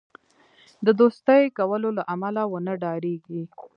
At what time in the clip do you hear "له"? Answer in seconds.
1.97-2.03